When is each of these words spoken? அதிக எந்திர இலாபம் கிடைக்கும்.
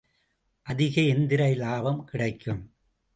அதிக 0.65 1.01
எந்திர 1.01 1.49
இலாபம் 1.51 2.03
கிடைக்கும். 2.03 2.61